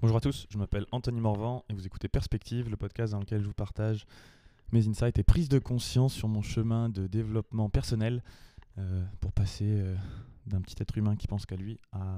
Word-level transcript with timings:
Bonjour 0.00 0.16
à 0.16 0.20
tous, 0.20 0.46
je 0.50 0.58
m'appelle 0.58 0.86
Anthony 0.92 1.20
Morvan 1.20 1.64
et 1.68 1.74
vous 1.74 1.86
écoutez 1.86 2.08
Perspective, 2.08 2.68
le 2.70 2.76
podcast 2.76 3.12
dans 3.12 3.20
lequel 3.20 3.40
je 3.42 3.46
vous 3.46 3.52
partage 3.54 4.06
mes 4.70 4.86
insights 4.86 5.18
et 5.18 5.22
prises 5.24 5.48
de 5.48 5.58
conscience 5.58 6.12
sur 6.14 6.28
mon 6.28 6.42
chemin 6.42 6.88
de 6.88 7.06
développement 7.06 7.68
personnel 7.68 8.22
euh, 8.78 9.04
pour 9.20 9.32
passer 9.32 9.66
euh, 9.66 9.96
d'un 10.46 10.60
petit 10.60 10.76
être 10.80 10.96
humain 10.96 11.16
qui 11.16 11.26
pense 11.26 11.46
qu'à 11.46 11.56
lui 11.56 11.80
à, 11.92 12.16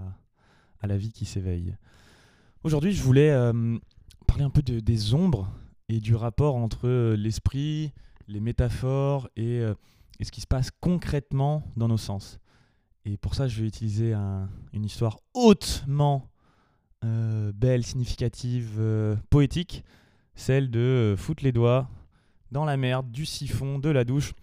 à 0.81 0.87
la 0.87 0.99
vie 0.99 1.11
qui 1.13 1.25
s'éveille. 1.25 1.75
Aujourd'hui, 2.65 2.93
je 2.93 3.03
voulais 3.03 3.31
euh, 3.31 3.79
parler 4.27 4.45
un 4.45 4.51
peu 4.51 4.63
de- 4.63 4.81
des 4.81 5.15
ombres 5.15 5.51
et 5.89 6.01
du 6.01 6.15
rapport 6.15 6.57
entre 6.57 7.15
l'esprit, 7.15 7.93
les 8.29 8.41
métaphores 8.41 9.29
et, 9.37 9.61
et 10.19 10.25
ce 10.25 10.31
qui 10.31 10.41
se 10.41 10.47
passe 10.47 10.71
concrètement 10.81 11.65
dans 11.77 11.89
nos 11.89 11.97
sens. 11.97 12.39
Et 13.07 13.17
pour 13.17 13.35
ça, 13.35 13.49
je 13.49 13.63
vais 13.63 13.67
utiliser 13.69 14.13
un- 14.13 14.49
une 14.75 14.85
histoire 14.85 15.19
hautement 15.35 16.29
euh, 17.05 17.53
belle, 17.53 17.85
significative, 17.85 18.77
euh, 18.79 19.17
poétique, 19.31 19.85
celle 20.35 20.71
de 20.71 20.81
euh, 20.81 21.17
foutre 21.17 21.43
les 21.43 21.53
doigts 21.53 21.89
dans 22.53 22.65
la 22.65 22.77
merde, 22.77 23.11
du 23.11 23.25
siphon, 23.25 23.79
de 23.79 23.89
la 23.89 24.05
douche, 24.05 24.35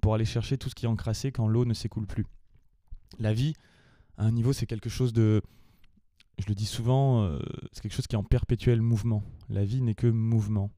pour 0.00 0.14
aller 0.14 0.24
chercher 0.24 0.56
tout 0.56 0.68
ce 0.70 0.74
qui 0.74 0.86
est 0.86 0.88
encrassé 0.88 1.32
quand 1.32 1.48
l'eau 1.48 1.64
ne 1.64 1.74
s'écoule 1.74 2.06
plus. 2.06 2.26
La 3.18 3.32
vie, 3.32 3.54
à 4.16 4.24
un 4.24 4.30
niveau, 4.30 4.52
c'est 4.52 4.66
quelque 4.66 4.88
chose 4.88 5.12
de... 5.12 5.42
Je 6.38 6.46
le 6.48 6.54
dis 6.54 6.66
souvent, 6.66 7.38
c'est 7.72 7.80
quelque 7.80 7.94
chose 7.94 8.06
qui 8.06 8.14
est 8.14 8.18
en 8.18 8.22
perpétuel 8.22 8.82
mouvement. 8.82 9.22
La 9.48 9.64
vie 9.64 9.80
n'est 9.80 9.94
que 9.94 10.06
mouvement. 10.06 10.70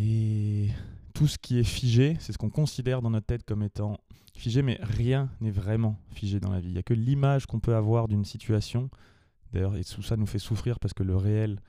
Et 0.00 0.68
tout 1.14 1.28
ce 1.28 1.38
qui 1.38 1.58
est 1.58 1.64
figé, 1.64 2.16
c'est 2.18 2.32
ce 2.32 2.38
qu'on 2.38 2.50
considère 2.50 3.02
dans 3.02 3.10
notre 3.10 3.26
tête 3.26 3.44
comme 3.44 3.62
étant 3.62 3.98
figé, 4.34 4.62
mais 4.62 4.78
rien 4.82 5.30
n'est 5.40 5.50
vraiment 5.50 5.96
figé 6.10 6.40
dans 6.40 6.50
la 6.50 6.60
vie. 6.60 6.68
Il 6.68 6.72
n'y 6.72 6.78
a 6.78 6.82
que 6.82 6.94
l'image 6.94 7.46
qu'on 7.46 7.60
peut 7.60 7.76
avoir 7.76 8.08
d'une 8.08 8.24
situation. 8.24 8.90
D'ailleurs, 9.52 9.76
et 9.76 9.84
tout 9.84 10.02
ça 10.02 10.16
nous 10.16 10.26
fait 10.26 10.38
souffrir 10.38 10.78
parce 10.80 10.94
que 10.94 11.02
le 11.02 11.16
réel 11.16 11.60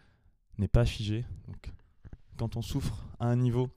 n'est 0.57 0.67
pas 0.67 0.85
figé. 0.85 1.25
Donc, 1.47 1.71
quand 2.37 2.55
on 2.55 2.61
souffre 2.61 3.03
à 3.19 3.27
un 3.27 3.35
niveau, 3.35 3.69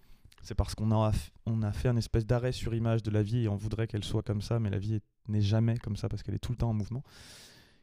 c'est 0.42 0.55
parce 0.55 0.75
qu'on 0.75 0.92
a, 0.92 1.12
on 1.47 1.62
a 1.62 1.72
fait 1.72 1.89
un 1.89 1.97
espèce 1.97 2.25
d'arrêt 2.27 2.53
sur 2.53 2.75
image 2.75 3.03
de 3.03 3.11
la 3.11 3.22
vie 3.22 3.44
et 3.44 3.48
on 3.48 3.56
voudrait 3.56 3.86
qu'elle 3.86 4.05
soit 4.05 4.22
comme 4.22 4.42
ça, 4.42 4.61
mais 4.61 4.70
la 4.70 4.78
vie 4.78 4.94
est- 4.94 5.05
n'est 5.28 5.41
jamais 5.41 5.77
comme 5.78 5.97
ça 5.97 6.08
parce 6.08 6.22
qu'elle 6.22 6.34
est 6.36 6.39
tout 6.41 6.53
le 6.53 6.58
temps 6.58 6.70
en 6.70 6.75
mouvement. 6.75 7.03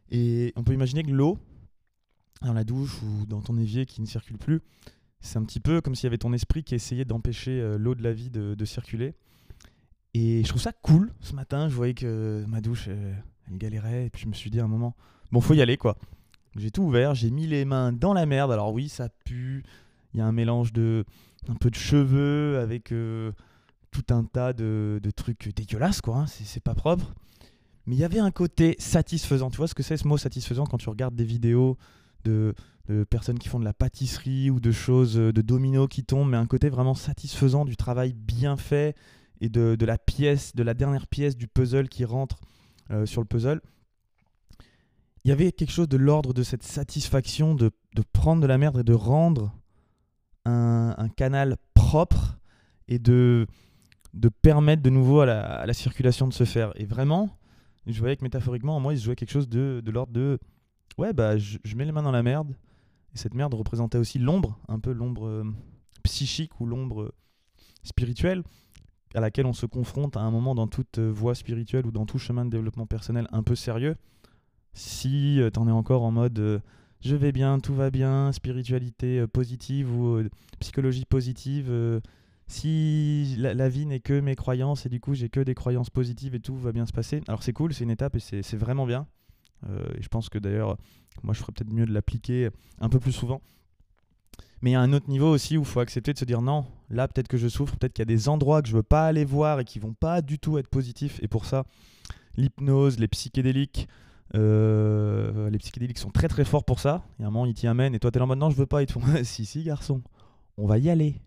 Et 0.10 0.54
on 0.56 0.64
peut 0.64 0.74
imaginer 0.74 1.04
que 1.04 1.12
l'eau, 1.12 1.38
dans 2.42 2.54
la 2.54 2.64
douche 2.64 3.02
ou 3.02 3.26
dans 3.26 3.42
ton 3.42 3.58
évier 3.58 3.86
qui 3.86 4.02
ne 4.02 4.06
circule 4.06 4.38
plus, 4.38 4.62
c'est 5.20 5.38
un 5.38 5.44
petit 5.44 5.60
peu 5.60 5.82
comme 5.82 5.96
s'il 5.96 6.06
y 6.06 6.08
avait 6.08 6.18
ton 6.18 6.34
esprit 6.34 6.64
qui 6.64 6.76
essayait 6.76 7.06
d'empêcher 7.06 7.60
euh, 7.60 7.78
l'eau 7.78 7.96
de 7.96 8.04
la 8.04 8.14
vie 8.14 8.30
de, 8.30 8.56
de 8.56 8.66
circuler. 8.66 9.14
Et 10.14 10.44
je 10.44 10.48
trouve 10.50 10.62
ça 10.62 10.72
cool. 10.74 11.12
Ce 11.22 11.34
matin, 11.34 11.68
je 11.70 11.76
voyais 11.76 11.94
que 11.94 12.46
ma 12.48 12.62
douche, 12.62 12.86
euh, 12.88 13.14
elle 13.50 13.58
galérait. 13.58 14.06
Et 14.06 14.10
puis 14.10 14.22
je 14.24 14.28
me 14.28 14.34
suis 14.34 14.50
dit 14.52 14.60
à 14.60 14.64
un 14.64 14.68
moment, 14.68 14.96
bon, 15.34 15.42
faut 15.42 15.54
y 15.56 15.62
aller 15.62 15.76
quoi. 15.78 15.98
J'ai 16.56 16.72
tout 16.72 16.84
ouvert, 16.84 17.16
j'ai 17.16 17.32
mis 17.32 17.48
les 17.48 17.66
mains 17.66 17.92
dans 17.92 18.14
la 18.14 18.26
merde. 18.26 18.52
Alors 18.52 18.72
oui, 18.72 18.88
ça 18.88 19.10
pue. 19.26 19.64
Il 20.14 20.20
y 20.20 20.22
a 20.22 20.26
un 20.26 20.32
mélange 20.32 20.72
de 20.72 21.04
un 21.50 21.56
peu 21.56 21.70
de 21.70 21.76
cheveux 21.76 22.60
avec 22.60 22.92
euh, 22.92 23.32
tout 23.92 24.06
un 24.12 24.24
tas 24.24 24.54
de, 24.54 25.00
de 25.02 25.12
trucs 25.12 25.54
dégueulasses 25.56 26.00
quoi. 26.00 26.18
hein. 26.20 26.26
C'est 26.28 26.64
pas 26.64 26.76
propre. 26.76 27.14
Mais 27.86 27.96
il 27.96 28.00
y 28.00 28.06
avait 28.06 28.20
un 28.20 28.32
côté 28.32 28.76
satisfaisant. 28.80 29.50
Tu 29.50 29.58
vois 29.58 29.68
ce 29.68 29.74
que 29.74 29.84
c'est 29.84 29.98
ce 29.98 30.08
mot 30.08 30.18
satisfaisant 30.18 30.66
quand 30.66 30.78
tu 30.78 30.88
regardes 30.90 31.16
des 31.16 31.26
vidéos 31.26 31.78
de, 32.24 32.54
de 32.88 33.04
personnes 33.04 33.40
qui 33.40 33.50
font 33.50 33.60
de 33.60 33.66
la 33.66 33.74
pâtisserie 33.74 34.50
ou 34.52 34.60
de 34.60 34.72
choses, 34.72 35.18
euh, 35.18 35.34
de 35.34 35.42
dominos 35.42 35.88
qui 35.90 36.04
tombent, 36.04 36.30
mais 36.30 36.38
un 36.38 36.46
côté 36.46 36.70
vraiment 36.70 36.94
satisfaisant 36.94 37.66
du 37.66 37.76
travail 37.76 38.14
bien 38.14 38.56
fait 38.56 38.96
et 39.42 39.50
de, 39.50 39.76
de 39.76 39.86
la 39.86 39.98
pièce, 39.98 40.56
de 40.56 40.64
la 40.64 40.74
dernière 40.76 41.08
pièce 41.08 41.36
du 41.36 41.48
puzzle 41.48 41.90
qui 41.90 42.06
rentre 42.06 42.40
euh, 42.92 43.06
sur 43.06 43.20
le 43.20 43.28
puzzle. 43.28 43.60
Il 45.24 45.30
y 45.30 45.32
avait 45.32 45.52
quelque 45.52 45.72
chose 45.72 45.88
de 45.88 45.98
l'ordre 45.98 46.34
de 46.34 46.44
cette 46.44 46.64
satisfaction 46.64 47.56
de, 47.56 47.72
prendre 48.12 48.42
de 48.42 48.48
la 48.48 48.58
merde 48.58 48.80
et 48.80 48.84
de 48.84 48.94
rendre 48.94 49.54
un, 50.46 51.10
canal 51.16 51.58
propre 51.74 52.38
et 52.88 53.00
de, 53.00 53.48
permettre 54.42 54.82
de 54.82 54.90
nouveau 54.90 55.22
à 55.22 55.66
la, 55.66 55.74
circulation 55.74 56.28
de 56.28 56.34
se 56.34 56.44
faire. 56.44 56.74
Et 56.76 56.86
vraiment, 56.86 57.38
je 57.88 57.98
voyais 58.00 58.18
que 58.18 58.24
métaphoriquement, 58.24 58.76
en 58.76 58.80
moi, 58.80 58.94
il 58.94 59.00
se 59.00 59.06
jouait 59.06 59.16
quelque 59.16 59.32
chose 59.32 59.48
de, 59.48 59.82
de 59.84 59.92
l'ordre 59.92 60.12
de 60.12 60.40
ouais, 60.98 61.14
bah, 61.14 61.38
je, 61.38 61.58
je 61.64 61.76
mets 61.76 61.86
les 61.86 61.92
mains 61.92 62.04
dans 62.04 62.12
la 62.12 62.24
merde. 62.24 62.56
Et 63.14 63.18
cette 63.18 63.34
merde 63.34 63.54
représentait 63.54 63.98
aussi 63.98 64.20
l'ombre, 64.20 64.60
un 64.68 64.80
peu 64.80 64.92
l'ombre 64.92 65.28
euh, 65.28 65.44
psychique 66.04 66.60
ou 66.60 66.66
l'ombre 66.66 67.04
euh, 67.04 67.14
spirituelle 67.84 68.44
à 69.16 69.20
laquelle 69.20 69.46
on 69.46 69.54
se 69.54 69.66
confronte 69.66 70.18
à 70.18 70.22
un 70.22 70.32
moment 70.32 70.56
dans 70.56 70.68
toute 70.68 70.98
euh, 70.98 71.12
voie 71.12 71.36
spirituelle 71.36 71.86
ou 71.86 71.92
dans 71.92 72.06
tout 72.06 72.18
chemin 72.18 72.46
de 72.46 72.50
développement 72.50 72.88
personnel 72.88 73.28
un 73.32 73.44
peu 73.44 73.56
sérieux. 73.56 73.96
Si 74.74 75.40
euh, 75.40 75.50
t'en 75.50 75.68
es 75.68 75.72
encore 75.72 76.04
en 76.04 76.12
mode 76.12 76.40
euh, 76.40 76.60
je 77.02 77.16
vais 77.16 77.32
bien, 77.32 77.60
tout 77.60 77.76
va 77.76 77.92
bien, 77.92 78.32
spiritualité 78.32 79.20
euh, 79.20 79.28
positive 79.28 79.92
ou 79.92 80.24
psychologie 80.60 81.06
positive, 81.06 82.02
si 82.48 83.36
la, 83.38 83.70
vie 83.70 83.86
n'est 83.86 84.00
que 84.00 84.20
mes 84.20 84.36
croyances 84.36 84.86
et 84.86 84.90
du 84.90 85.00
coup 85.00 85.14
j'ai 85.14 85.30
que 85.30 85.42
des 85.42 85.54
croyances 85.54 85.90
positives 85.90 86.36
et 86.36 86.40
tout 86.40 86.56
va 86.56 86.72
bien 86.72 86.86
se 86.86 86.94
passer, 86.94 87.22
alors 87.28 87.44
c'est 87.44 87.54
cool, 87.54 87.74
c'est 87.74 87.84
une 87.84 87.92
étape 87.92 88.16
et 88.16 88.20
c'est 88.20 88.56
vraiment 88.56 88.86
bien. 88.86 89.08
Et 89.98 90.02
je 90.02 90.08
pense 90.10 90.30
que 90.30 90.38
d'ailleurs, 90.38 90.78
moi 91.24 91.34
je 91.34 91.40
ferais 91.40 91.54
peut-être 91.54 91.72
mieux 91.74 91.86
de 91.86 91.94
l'appliquer 91.94 92.50
un 92.80 92.90
peu 92.90 93.00
plus 93.00 93.14
souvent. 93.14 93.42
Mais 94.62 94.72
il 94.72 94.74
y 94.74 94.78
a 94.78 94.82
un 94.82 94.94
autre 94.94 95.10
niveau 95.10 95.30
aussi 95.30 95.58
où 95.58 95.62
il 95.62 95.68
faut 95.68 95.82
accepter 95.82 96.14
de 96.14 96.18
se 96.18 96.24
dire 96.24 96.42
non, 96.42 96.66
là 96.90 97.10
peut-être 97.10 97.28
que 97.28 97.38
je 97.38 97.50
souffre, 97.50 97.76
peut-être 97.76 97.92
qu'il 97.92 98.02
y 98.02 98.08
a 98.08 98.14
des 98.14 98.30
endroits 98.30 98.62
que 98.62 98.70
je 98.70 98.76
veux 98.76 98.84
pas 98.84 99.06
aller 99.06 99.26
voir 99.26 99.60
et 99.60 99.66
qui 99.66 99.80
vont 99.80 99.94
pas 99.94 100.22
du 100.22 100.40
tout 100.40 100.58
être 100.58 100.70
positifs. 100.70 101.20
Et 101.22 101.28
pour 101.28 101.44
ça, 101.44 101.66
l'hypnose, 102.38 102.98
les 102.98 103.10
psychédéliques, 103.10 103.90
euh, 104.36 105.50
les 105.50 105.58
psychédéliques 105.58 106.00
sont 106.00 106.10
très 106.10 106.28
très 106.28 106.46
forts 106.46 106.64
pour 106.66 106.80
ça. 106.80 107.04
Il 107.18 107.22
y 107.22 107.26
a 107.26 107.28
un 107.28 107.32
moment, 107.32 107.46
ils 107.46 107.54
t'y 107.54 107.68
amènent 107.68 107.96
et 107.96 108.00
toi 108.00 108.12
t'es 108.12 108.20
là 108.20 108.26
non, 108.26 108.50
je 108.50 108.56
veux 108.56 108.66
pas. 108.66 108.82
Ils 108.82 108.88
te 108.88 108.94
font 108.94 109.02
si, 109.24 109.46
si, 109.46 109.64
garçon, 109.64 110.02
on 110.58 110.66
va 110.66 110.78
y 110.78 110.90
aller. 110.90 111.22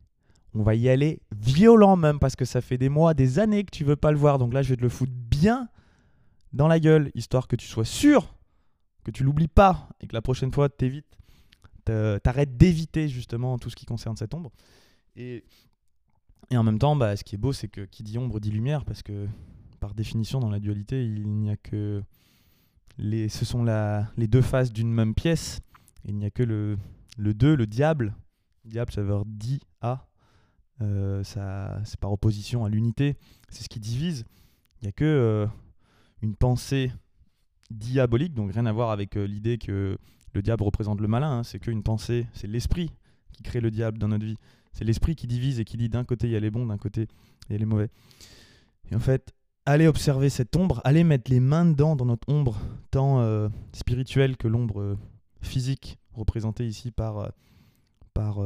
On 0.54 0.62
va 0.62 0.74
y 0.74 0.88
aller 0.88 1.20
violent 1.36 1.96
même 1.96 2.18
parce 2.18 2.34
que 2.34 2.44
ça 2.44 2.60
fait 2.60 2.78
des 2.78 2.88
mois, 2.88 3.12
des 3.12 3.38
années 3.38 3.64
que 3.64 3.70
tu 3.70 3.84
veux 3.84 3.96
pas 3.96 4.10
le 4.10 4.18
voir. 4.18 4.38
Donc 4.38 4.54
là, 4.54 4.62
je 4.62 4.70
vais 4.70 4.76
te 4.76 4.82
le 4.82 4.88
foutre 4.88 5.12
bien 5.12 5.68
dans 6.52 6.68
la 6.68 6.80
gueule, 6.80 7.10
histoire 7.14 7.46
que 7.46 7.56
tu 7.56 7.66
sois 7.66 7.84
sûr 7.84 8.32
que 9.04 9.10
tu 9.12 9.22
l'oublies 9.22 9.46
pas 9.48 9.88
et 10.00 10.08
que 10.08 10.14
la 10.14 10.22
prochaine 10.22 10.52
fois, 10.52 10.68
t'évites, 10.68 11.06
t'a- 11.84 12.18
t'arrêtes 12.18 12.56
d'éviter 12.56 13.08
justement 13.08 13.56
tout 13.56 13.70
ce 13.70 13.76
qui 13.76 13.86
concerne 13.86 14.16
cette 14.16 14.34
ombre. 14.34 14.50
Et, 15.14 15.44
et 16.50 16.56
en 16.56 16.64
même 16.64 16.78
temps, 16.78 16.96
bah, 16.96 17.14
ce 17.14 17.22
qui 17.22 17.36
est 17.36 17.38
beau, 17.38 17.52
c'est 17.52 17.68
que 17.68 17.82
qui 17.82 18.02
dit 18.02 18.18
ombre 18.18 18.40
dit 18.40 18.50
lumière, 18.50 18.84
parce 18.84 19.02
que 19.02 19.28
par 19.78 19.94
définition, 19.94 20.40
dans 20.40 20.50
la 20.50 20.58
dualité, 20.58 21.04
il 21.04 21.28
n'y 21.28 21.50
a 21.50 21.56
que 21.56 22.02
les, 22.98 23.28
ce 23.28 23.44
sont 23.44 23.64
les 24.16 24.28
deux 24.28 24.42
faces 24.42 24.72
d'une 24.72 24.92
même 24.92 25.14
pièce. 25.14 25.60
Il 26.04 26.16
n'y 26.16 26.24
a 26.24 26.30
que 26.30 26.42
le, 26.42 26.78
le 27.18 27.34
2, 27.34 27.54
le 27.54 27.66
diable. 27.66 28.14
Diable, 28.64 28.92
ça 28.92 29.02
veut 29.02 29.22
dire 29.26 29.60
à. 29.80 30.08
Euh, 30.82 31.24
ça, 31.24 31.80
c'est 31.84 31.98
par 31.98 32.12
opposition 32.12 32.64
à 32.64 32.68
l'unité. 32.68 33.16
C'est 33.48 33.62
ce 33.62 33.68
qui 33.68 33.80
divise. 33.80 34.24
Il 34.80 34.84
n'y 34.84 34.88
a 34.88 34.92
que 34.92 35.04
euh, 35.04 35.46
une 36.22 36.36
pensée 36.36 36.92
diabolique, 37.70 38.34
donc 38.34 38.52
rien 38.52 38.66
à 38.66 38.72
voir 38.72 38.90
avec 38.90 39.16
euh, 39.16 39.26
l'idée 39.26 39.58
que 39.58 39.98
le 40.34 40.42
diable 40.42 40.62
représente 40.62 41.00
le 41.00 41.08
malin. 41.08 41.38
hein. 41.38 41.42
C'est 41.42 41.58
qu'une 41.58 41.82
pensée, 41.82 42.26
c'est 42.32 42.46
l'esprit 42.46 42.92
qui 43.32 43.42
crée 43.42 43.60
le 43.60 43.70
diable 43.70 43.98
dans 43.98 44.08
notre 44.08 44.24
vie. 44.24 44.36
C'est 44.72 44.84
l'esprit 44.84 45.16
qui 45.16 45.26
divise 45.26 45.58
et 45.58 45.64
qui 45.64 45.76
dit 45.76 45.88
d'un 45.88 46.04
côté 46.04 46.26
il 46.26 46.32
y 46.32 46.36
a 46.36 46.40
les 46.40 46.50
bons, 46.50 46.66
d'un 46.66 46.78
côté 46.78 47.08
il 47.48 47.52
y 47.52 47.56
a 47.56 47.58
les 47.58 47.64
mauvais. 47.64 47.88
Et 48.90 48.94
en 48.94 49.00
fait, 49.00 49.34
allez 49.66 49.88
observer 49.88 50.30
cette 50.30 50.54
ombre, 50.56 50.80
allez 50.84 51.04
mettre 51.04 51.30
les 51.30 51.40
mains 51.40 51.66
dedans 51.66 51.96
dans 51.96 52.06
notre 52.06 52.28
ombre, 52.32 52.56
tant 52.90 53.20
euh, 53.20 53.48
spirituelle 53.72 54.36
que 54.36 54.48
l'ombre 54.48 54.80
euh, 54.80 54.98
physique, 55.42 55.98
représentée 56.14 56.66
ici 56.66 56.92
par, 56.92 57.18
euh, 57.18 57.28
par 58.14 58.36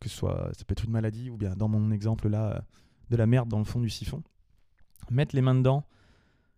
que 0.00 0.08
ce 0.08 0.16
soit, 0.16 0.50
ça 0.56 0.64
peut 0.64 0.72
être 0.72 0.84
une 0.84 0.90
maladie 0.90 1.30
ou 1.30 1.36
bien 1.36 1.54
dans 1.54 1.68
mon 1.68 1.92
exemple 1.92 2.28
là, 2.28 2.64
de 3.10 3.16
la 3.16 3.26
merde 3.26 3.48
dans 3.48 3.58
le 3.58 3.64
fond 3.64 3.78
du 3.78 3.90
siphon. 3.90 4.22
Mettre 5.10 5.36
les 5.36 5.42
mains 5.42 5.54
dedans, 5.54 5.84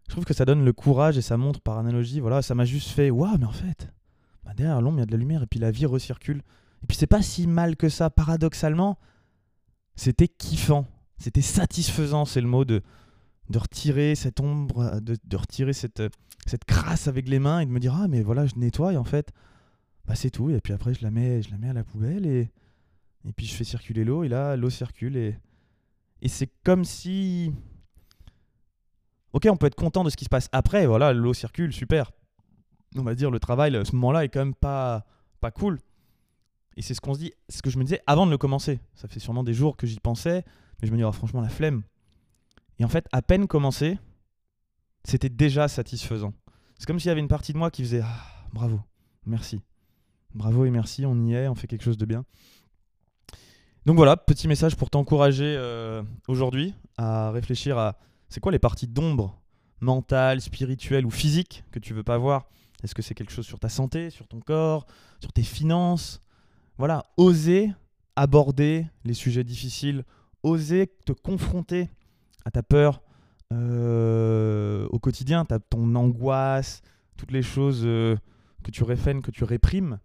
je 0.09 0.13
trouve 0.13 0.25
que 0.25 0.35
ça 0.35 0.45
donne 0.45 0.65
le 0.65 0.73
courage 0.73 1.19
et 1.19 1.23
ça 1.23 1.37
montre 1.37 1.61
par 1.61 1.77
analogie, 1.79 2.21
voilà, 2.21 2.41
ça 2.41 2.55
m'a 2.55 2.65
juste 2.65 2.89
fait, 2.91 3.11
waouh, 3.11 3.37
mais 3.39 3.45
en 3.45 3.53
fait, 3.53 3.93
bah, 4.45 4.53
derrière 4.55 4.81
l'ombre 4.81 4.99
il 4.99 5.01
y 5.01 5.03
a 5.03 5.07
de 5.07 5.13
la 5.13 5.19
lumière 5.19 5.43
et 5.43 5.47
puis 5.47 5.61
la 5.61 5.71
vie 5.71 5.87
recircule. 5.87 6.43
Et 6.83 6.87
puis 6.87 6.97
c'est 6.97 7.07
pas 7.07 7.23
si 7.23 7.47
mal 7.47 7.77
que 7.77 7.89
ça, 7.89 8.09
paradoxalement, 8.09 8.99
c'était 9.95 10.29
kiffant, 10.29 10.87
c'était 11.19 11.43
satisfaisant, 11.43 12.25
c'est 12.25 12.41
le 12.41 12.49
mot 12.49 12.65
de, 12.65 12.83
de 13.53 13.59
retirer 13.59 14.15
cette 14.17 14.41
ombre, 14.41 15.01
de, 15.01 15.17
de 15.23 15.37
retirer 15.37 15.73
cette, 15.73 16.01
euh, 16.01 16.09
cette 16.47 16.65
crasse 16.65 17.07
avec 17.07 17.29
les 17.29 17.39
mains 17.39 17.61
et 17.61 17.67
de 17.67 17.71
me 17.71 17.79
dire, 17.79 17.95
ah 17.95 18.09
mais 18.09 18.23
voilà, 18.23 18.47
je 18.47 18.55
nettoie 18.57 18.95
et 18.95 18.97
en 18.97 19.05
fait, 19.05 19.31
bah 20.07 20.17
c'est 20.17 20.31
tout. 20.31 20.51
Et 20.51 20.61
puis 20.61 20.73
après, 20.73 20.95
je 20.95 21.03
la 21.03 21.11
mets, 21.11 21.43
je 21.43 21.51
la 21.51 21.59
mets 21.59 21.69
à 21.69 21.73
la 21.73 21.85
poubelle 21.85 22.27
et, 22.27 22.51
et 23.25 23.33
puis 23.33 23.47
je 23.47 23.55
fais 23.55 23.65
circuler 23.65 24.05
l'eau 24.05 24.25
et 24.25 24.29
là, 24.29 24.57
l'eau 24.57 24.71
circule 24.71 25.17
et, 25.17 25.37
et 26.23 26.29
c'est 26.29 26.51
comme 26.65 26.85
si... 26.85 27.53
Ok, 29.33 29.47
on 29.51 29.57
peut 29.57 29.67
être 29.67 29.77
content 29.77 30.05
de 30.05 30.11
ce 30.11 30.17
qui 30.17 30.25
se 30.25 30.31
passe 30.31 30.49
après, 30.53 30.87
voilà, 30.87 31.13
l'eau 31.13 31.33
circule, 31.33 31.73
super. 31.73 32.11
On 32.97 33.03
va 33.03 33.15
dire, 33.15 33.31
le 33.31 33.41
travail, 33.41 33.75
à 33.75 33.85
ce 33.85 33.95
moment-là, 33.97 34.25
est 34.25 34.29
quand 34.29 34.41
même 34.41 34.55
pas, 34.55 35.07
pas 35.41 35.51
cool. 35.51 35.79
Et 36.77 36.83
c'est 36.83 36.93
ce 36.93 37.01
qu'on 37.01 37.15
se 37.15 37.19
dit, 37.19 37.33
ce 37.49 37.63
que 37.63 37.71
je 37.71 37.79
me 37.79 37.85
disais 37.85 38.03
avant 38.07 38.27
de 38.27 38.31
le 38.31 38.37
commencer. 38.37 38.81
Ça 38.95 39.09
fait 39.09 39.21
sûrement 39.21 39.43
des 39.43 39.55
jours 39.55 39.77
que 39.79 39.87
j'y 39.87 40.01
pensais, 40.01 40.45
mais 40.81 40.89
je 40.89 40.93
me 40.93 40.99
dis, 40.99 41.05
oh, 41.05 41.13
franchement, 41.13 41.41
la 41.41 41.49
flemme. 41.49 41.83
Et 42.83 42.85
en 42.85 42.89
fait, 42.89 43.07
à 43.13 43.23
peine 43.23 43.47
commencé, 43.47 43.97
c'était 45.05 45.29
déjà 45.29 45.69
satisfaisant. 45.69 46.35
C'est 46.77 46.85
comme 46.85 46.99
s'il 46.99 47.11
y 47.11 47.13
avait 47.13 47.21
une 47.21 47.29
partie 47.29 47.53
de 47.53 47.59
moi 47.59 47.71
qui 47.71 47.85
faisait, 47.85 48.01
ah, 48.03 48.27
bravo, 48.53 48.81
merci. 49.25 49.61
Bravo 50.35 50.65
et 50.65 50.71
merci, 50.71 51.07
on 51.07 51.15
y 51.23 51.35
est, 51.35 51.47
on 51.47 51.55
fait 51.55 51.69
quelque 51.69 51.85
chose 51.85 51.97
de 51.97 52.07
bien. 52.07 52.25
Donc 53.87 53.95
voilà, 53.95 54.17
petit 54.17 54.49
message 54.49 54.75
pour 54.75 54.91
t'encourager 54.91 55.55
euh, 55.57 56.03
aujourd'hui 56.27 56.75
à 56.97 57.31
réfléchir 57.31 57.79
à 57.79 58.01
c'est 58.29 58.41
quoi 58.41 58.51
les 58.51 58.59
parties 58.59 58.89
d'ombre 58.89 59.41
mentales, 59.79 60.41
spirituelles 60.41 61.07
ou 61.07 61.11
physiques 61.13 61.63
que 61.71 61.79
tu 61.79 61.95
veux 61.95 62.03
pas 62.03 62.19
voir? 62.19 62.49
Est-ce 62.83 62.97
que 62.97 63.03
c'est 63.03 63.15
quelque 63.15 63.33
chose 63.33 63.47
sur 63.47 63.61
ta 63.61 63.69
santé, 63.69 64.11
sur 64.11 64.27
ton 64.27 64.41
corps, 64.41 64.87
sur 65.21 65.33
tes 65.33 65.45
finances? 65.45 66.21
Voilà, 66.79 67.07
oser 67.17 67.71
aborder 68.17 68.87
les 69.05 69.15
sujets 69.15 69.45
difficiles, 69.45 70.05
oser 70.43 70.89
te 71.07 71.13
confronter 71.13 71.89
à 72.45 72.51
ta 72.51 72.63
peur 72.63 73.03
euh, 73.53 74.87
au 74.91 74.99
quotidien, 74.99 75.45
ton 75.45 75.95
angoisse, 75.95 76.83
toutes 77.17 77.33
les 77.33 77.43
choses 77.43 77.83
euh, 77.85 78.17
que 78.63 78.71
tu 78.71 78.83
réfènes, 78.83 79.21
que 79.21 79.31
tu 79.31 79.45
réprimes. 79.45 79.99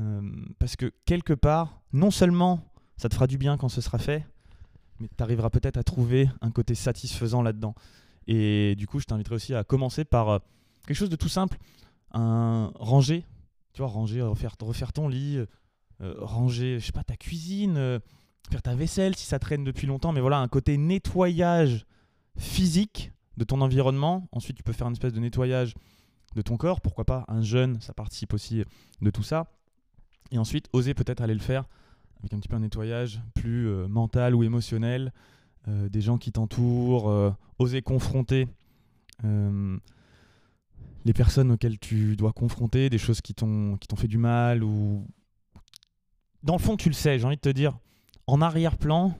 Euh, 0.00 0.20
parce 0.58 0.76
que 0.76 0.92
quelque 1.06 1.32
part, 1.32 1.80
non 1.92 2.10
seulement 2.10 2.60
ça 2.96 3.08
te 3.08 3.14
fera 3.14 3.26
du 3.26 3.38
bien 3.38 3.56
quand 3.56 3.68
ce 3.68 3.80
sera 3.80 3.98
fait, 3.98 4.26
mais 5.00 5.08
tu 5.16 5.22
arriveras 5.22 5.50
peut-être 5.50 5.76
à 5.76 5.82
trouver 5.82 6.28
un 6.40 6.50
côté 6.50 6.74
satisfaisant 6.74 7.42
là-dedans. 7.42 7.74
Et 8.26 8.74
du 8.76 8.86
coup, 8.86 9.00
je 9.00 9.06
t'inviterai 9.06 9.34
aussi 9.34 9.54
à 9.54 9.64
commencer 9.64 10.04
par 10.04 10.40
quelque 10.86 10.96
chose 10.96 11.10
de 11.10 11.16
tout 11.16 11.28
simple, 11.28 11.58
un 12.12 12.72
ranger, 12.76 13.24
tu 13.72 13.82
vois, 13.82 13.88
ranger, 13.88 14.22
refaire, 14.22 14.54
refaire 14.60 14.92
ton 14.92 15.08
lit, 15.08 15.38
ranger, 16.00 16.78
je 16.78 16.86
sais 16.86 16.92
pas, 16.92 17.04
ta 17.04 17.16
cuisine, 17.16 18.00
faire 18.50 18.62
ta 18.62 18.74
vaisselle 18.74 19.14
si 19.16 19.26
ça 19.26 19.38
traîne 19.38 19.64
depuis 19.64 19.86
longtemps, 19.86 20.12
mais 20.12 20.20
voilà, 20.20 20.38
un 20.38 20.48
côté 20.48 20.76
nettoyage 20.76 21.86
physique 22.36 23.12
de 23.36 23.44
ton 23.44 23.60
environnement. 23.60 24.28
Ensuite, 24.32 24.56
tu 24.56 24.62
peux 24.62 24.72
faire 24.72 24.86
une 24.86 24.92
espèce 24.92 25.12
de 25.12 25.20
nettoyage 25.20 25.74
de 26.34 26.42
ton 26.42 26.56
corps, 26.56 26.80
pourquoi 26.80 27.04
pas. 27.04 27.24
Un 27.28 27.42
jeûne, 27.42 27.80
ça 27.80 27.94
participe 27.94 28.34
aussi 28.34 28.64
de 29.00 29.10
tout 29.10 29.22
ça. 29.22 29.46
Et 30.30 30.38
ensuite, 30.38 30.68
oser 30.72 30.94
peut-être 30.94 31.20
aller 31.20 31.34
le 31.34 31.40
faire 31.40 31.64
avec 32.24 32.32
un 32.32 32.38
petit 32.38 32.48
peu 32.48 32.56
un 32.56 32.60
nettoyage 32.60 33.20
plus 33.34 33.68
euh, 33.68 33.86
mental 33.86 34.34
ou 34.34 34.42
émotionnel, 34.42 35.12
euh, 35.68 35.90
des 35.90 36.00
gens 36.00 36.16
qui 36.16 36.32
t'entourent, 36.32 37.10
euh, 37.10 37.30
oser 37.58 37.82
confronter 37.82 38.48
les 39.22 41.12
personnes 41.14 41.50
auxquelles 41.52 41.78
tu 41.78 42.16
dois 42.16 42.32
confronter, 42.32 42.90
des 42.90 42.98
choses 42.98 43.20
qui 43.20 43.32
t'ont 43.32 43.78
fait 43.96 44.08
du 44.08 44.18
mal 44.18 44.62
ou... 44.64 45.06
Dans 46.42 46.56
le 46.56 46.60
fond, 46.60 46.76
tu 46.76 46.88
le 46.88 46.94
sais, 46.94 47.18
j'ai 47.18 47.24
envie 47.24 47.36
de 47.36 47.40
te 47.40 47.48
dire, 47.48 47.78
en 48.26 48.40
arrière-plan, 48.40 49.16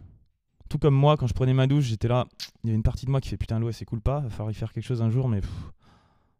tout 0.69 0.79
comme 0.79 0.95
moi, 0.95 1.17
quand 1.17 1.27
je 1.27 1.35
prenais 1.35 1.55
ma 1.55 1.67
douche, 1.67 1.85
j'étais 1.85 2.09
là. 2.09 2.27
Il 2.63 2.71
y 2.71 2.73
a 2.73 2.75
une 2.75 2.83
partie 2.83 3.07
de 3.07 3.11
moi 3.11 3.21
qui 3.21 3.29
fait 3.29 3.37
putain, 3.37 3.59
l'eau, 3.59 3.71
c'est 3.73 3.85
cool 3.85 4.01
pas. 4.01 4.21
Va 4.21 4.31
falloir 4.31 4.51
y 4.51 4.55
faire 4.55 4.73
quelque 4.73 4.85
chose 4.85 5.03
un 5.03 5.11
jour, 5.11 5.29
mais 5.29 5.41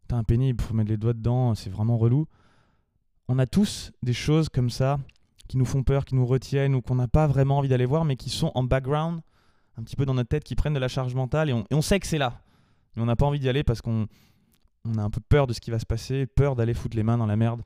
t'as 0.07 0.17
un 0.17 0.23
pénible, 0.23 0.61
faut 0.61 0.73
mettre 0.73 0.89
les 0.89 0.97
doigts 0.97 1.13
dedans, 1.13 1.55
c'est 1.55 1.69
vraiment 1.69 1.97
relou. 1.97 2.27
On 3.27 3.39
a 3.39 3.45
tous 3.45 3.91
des 4.03 4.13
choses 4.13 4.49
comme 4.49 4.69
ça 4.69 4.99
qui 5.47 5.57
nous 5.57 5.65
font 5.65 5.83
peur, 5.83 6.05
qui 6.05 6.15
nous 6.15 6.25
retiennent 6.25 6.75
ou 6.75 6.81
qu'on 6.81 6.95
n'a 6.95 7.07
pas 7.07 7.27
vraiment 7.27 7.59
envie 7.59 7.69
d'aller 7.69 7.85
voir, 7.85 8.05
mais 8.05 8.15
qui 8.15 8.29
sont 8.29 8.51
en 8.55 8.63
background, 8.63 9.21
un 9.77 9.83
petit 9.83 9.95
peu 9.95 10.05
dans 10.05 10.13
notre 10.13 10.29
tête, 10.29 10.43
qui 10.43 10.55
prennent 10.55 10.73
de 10.73 10.79
la 10.79 10.87
charge 10.87 11.13
mentale 11.15 11.49
et 11.49 11.63
on, 11.71 11.81
sait 11.81 11.99
que 11.99 12.07
c'est 12.07 12.17
là. 12.17 12.41
Mais 12.95 13.01
on 13.01 13.05
n'a 13.05 13.15
pas 13.15 13.25
envie 13.25 13.39
d'y 13.39 13.49
aller 13.49 13.63
parce 13.63 13.81
qu'on 13.81 14.07
on 14.85 14.97
a 14.97 15.01
un 15.01 15.09
peu 15.09 15.21
peur 15.21 15.47
de 15.47 15.53
ce 15.53 15.61
qui 15.61 15.71
va 15.71 15.79
se 15.79 15.85
passer, 15.85 16.25
peur 16.25 16.55
d'aller 16.55 16.73
foutre 16.73 16.95
les 16.95 17.03
mains 17.03 17.17
dans 17.17 17.25
la 17.25 17.35
merde. 17.35 17.61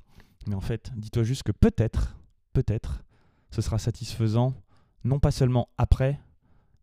Mais 0.48 0.56
en 0.56 0.62
fait, 0.62 0.92
dis-toi 0.96 1.24
juste 1.24 1.44
que 1.44 1.52
peut-être, 1.52 2.16
peut-être, 2.54 3.04
ce 3.52 3.62
sera 3.62 3.78
satisfaisant, 3.78 4.54
non 5.04 5.20
pas 5.20 5.32
seulement 5.32 5.70
après, 5.78 6.20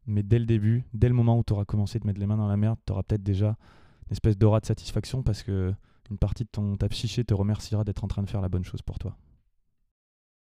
mais 0.06 0.22
dès 0.22 0.38
le 0.38 0.46
début, 0.46 0.84
dès 0.94 1.08
le 1.08 1.14
moment 1.14 1.38
où 1.38 1.44
tu 1.44 1.52
auras 1.52 1.64
commencé 1.64 1.98
de 1.98 2.06
mettre 2.06 2.20
les 2.20 2.26
mains 2.26 2.36
dans 2.36 2.48
la 2.48 2.56
merde, 2.56 2.78
tu 2.86 2.92
auras 2.92 3.02
peut-être 3.02 3.22
déjà 3.22 3.56
une 4.08 4.12
espèce 4.12 4.38
d'aura 4.38 4.60
de 4.60 4.66
satisfaction 4.66 5.22
parce 5.22 5.42
que 5.42 5.74
une 6.10 6.18
partie 6.18 6.44
de 6.44 6.48
ton, 6.48 6.76
ta 6.76 6.88
psyché 6.88 7.24
te 7.24 7.34
remerciera 7.34 7.82
d'être 7.82 8.04
en 8.04 8.08
train 8.08 8.22
de 8.22 8.28
faire 8.28 8.40
la 8.40 8.48
bonne 8.48 8.64
chose 8.64 8.82
pour 8.82 8.98
toi. 8.98 9.16